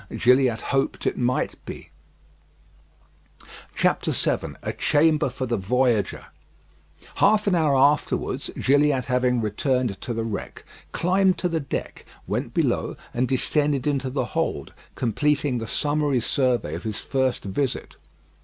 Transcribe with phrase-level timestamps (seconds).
[0.11, 1.91] Gilliatt hoped it might be.
[3.77, 3.89] VII
[4.63, 6.25] A CHAMBER FOR THE VOYAGER
[7.17, 12.51] Half an hour afterwards, Gilliatt having returned to the wreck, climbed to the deck, went
[12.51, 17.97] below, and descended into the hold, completing the summary survey of his first visit.